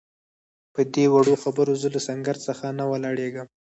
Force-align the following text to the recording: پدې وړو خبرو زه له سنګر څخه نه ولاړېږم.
پدې 0.73 1.05
وړو 1.13 1.33
خبرو 1.43 1.73
زه 1.81 1.87
له 1.95 1.99
سنګر 2.07 2.37
څخه 2.47 2.65
نه 2.79 2.83
ولاړېږم. 2.91 3.47